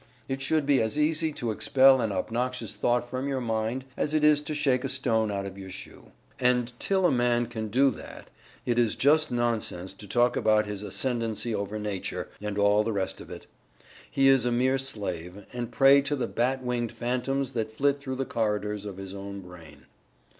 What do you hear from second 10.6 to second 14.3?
his ascendancy over Nature, and all the rest of it. He